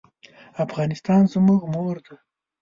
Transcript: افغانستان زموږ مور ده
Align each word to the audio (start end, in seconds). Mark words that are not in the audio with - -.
افغانستان 0.65 1.21
زموږ 1.33 1.61
مور 1.73 1.95
ده 2.05 2.15